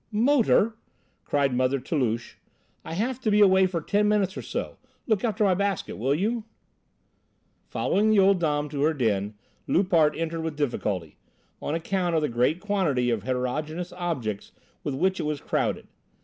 [0.11, 0.77] "Motor,"
[1.25, 2.33] cried Mother Toulouche,
[2.83, 6.15] "I have to be away for ten minutes or so; look after my basket, will
[6.15, 6.43] you?"
[7.67, 9.35] Following the old dame to her den
[9.67, 11.17] Loupart entered with difficulty,
[11.61, 14.53] on account of the great quantity of heterogeneous objects
[14.83, 15.85] with which it was crowded.